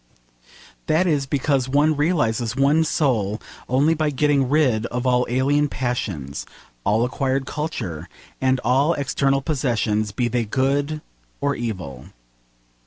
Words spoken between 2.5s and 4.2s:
one's soul only by